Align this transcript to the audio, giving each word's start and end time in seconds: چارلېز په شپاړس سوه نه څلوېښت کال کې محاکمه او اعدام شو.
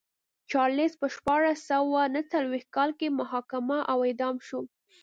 چارلېز 0.51 0.93
په 1.01 1.07
شپاړس 1.15 1.59
سوه 1.71 2.01
نه 2.15 2.21
څلوېښت 2.31 2.69
کال 2.75 2.89
کې 2.99 3.15
محاکمه 3.19 3.79
او 3.91 3.97
اعدام 4.07 4.35
شو. 4.47 4.61